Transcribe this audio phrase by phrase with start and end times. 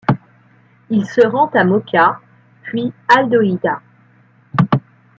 [0.89, 2.19] Il se rend à Mokka,
[2.63, 3.83] puis al-Hodeïda.